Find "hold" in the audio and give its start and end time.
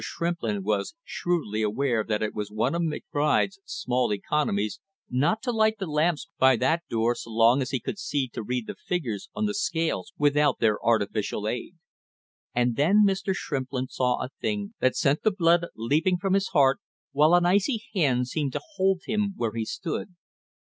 18.77-19.01